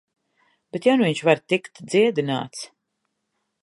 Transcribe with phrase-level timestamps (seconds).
[0.77, 2.67] Bet ja nu viņš var tikt dziedināts...